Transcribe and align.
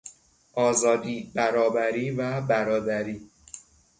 آزادی، 0.53 1.31
برابری 1.35 2.11
و 2.11 2.41
برادری 2.41 3.29